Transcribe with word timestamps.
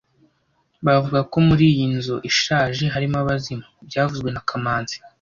Bavuga 0.85 1.19
ko 1.31 1.37
muri 1.47 1.63
iyi 1.71 1.85
nzu 1.95 2.15
ishaje 2.29 2.83
harimo 2.93 3.17
abazimu 3.23 3.65
byavuzwe 3.87 4.29
na 4.31 4.41
kamanzi 4.49 4.95